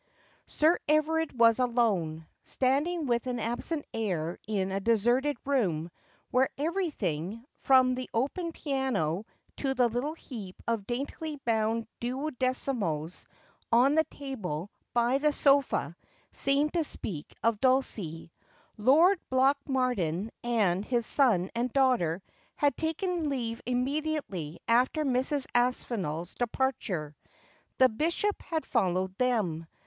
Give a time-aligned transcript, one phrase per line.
[0.47, 5.91] Sir Everard was alone, standing with an absent air in a deserted room
[6.31, 9.27] where everything— from the open piano
[9.57, 13.27] to the little heap of daintily bound duodecimos
[13.71, 15.95] on the table by the sofa—
[16.31, 18.31] seemed to speak of Dulcie.
[18.77, 22.23] Lord Blatchmardean and liis son and daughter
[22.55, 25.45] had taken leave immediately after Mrs.
[25.53, 27.15] Aspinall's departure.
[27.77, 29.67] The bishop had followed them.